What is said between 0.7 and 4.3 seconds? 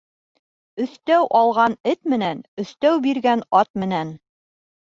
Өҫтәү алған эт менән өҫтәү биргән ат менән.